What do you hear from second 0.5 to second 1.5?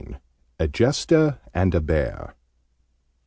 A JESTER